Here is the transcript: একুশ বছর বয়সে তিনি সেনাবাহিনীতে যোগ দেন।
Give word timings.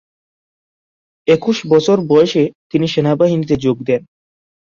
একুশ 1.27 1.57
বছর 1.67 1.97
বয়সে 2.09 2.43
তিনি 2.71 2.85
সেনাবাহিনীতে 2.87 3.55
যোগ 3.57 3.77
দেন। 3.83 4.01